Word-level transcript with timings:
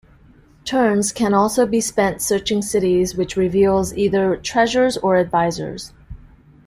Turns 0.65 1.11
can 1.11 1.31
also 1.31 1.67
be 1.67 1.79
spent 1.79 2.23
searching 2.23 2.63
cities 2.63 3.13
which 3.15 3.37
reveals 3.37 3.93
either 3.95 4.35
treasures 4.35 4.97
or 4.97 5.17
advisors. 5.17 5.93